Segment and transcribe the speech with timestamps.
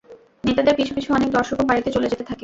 [0.43, 2.39] নেতাদের পিছু পিছু অনেক দর্শকও বাড়িতে চলে যেতে থাকে।